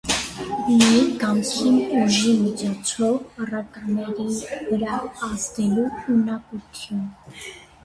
Ունի 0.75 1.01
կամքի 1.23 1.73
ուժի 1.97 2.31
միջոցով 2.39 3.45
առարկաների 3.45 4.27
վրա 4.73 4.97
ազդելու 5.31 5.87
ունակություն։ 6.17 7.07